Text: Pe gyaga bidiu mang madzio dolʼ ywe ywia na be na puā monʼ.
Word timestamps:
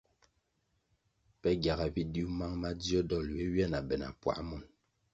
Pe 1.41 1.49
gyaga 1.61 1.87
bidiu 1.95 2.27
mang 2.37 2.55
madzio 2.61 2.99
dolʼ 3.09 3.29
ywe 3.35 3.41
ywia 3.47 3.67
na 3.69 3.79
be 3.87 3.95
na 3.99 4.07
puā 4.21 4.35
monʼ. 4.47 4.65